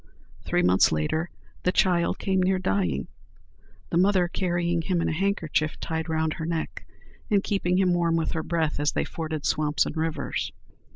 Three 0.41 0.63
months 0.63 0.91
later 0.91 1.29
the 1.61 1.71
child 1.71 2.17
came 2.17 2.41
near 2.41 2.57
dying, 2.57 3.07
the 3.91 3.99
mother 3.99 4.27
carrying 4.27 4.81
him 4.81 4.99
in 4.99 5.07
a 5.07 5.11
handkerchief 5.13 5.79
tied 5.79 6.09
round 6.09 6.33
her 6.33 6.45
neck, 6.47 6.87
and 7.29 7.43
keeping 7.43 7.77
him 7.77 7.93
warm 7.93 8.15
with 8.15 8.31
her 8.31 8.41
breath, 8.41 8.79
as 8.79 8.93
they 8.93 9.03
forded 9.05 9.45
swamps 9.45 9.85
and 9.85 9.95
rivers. 9.95 10.51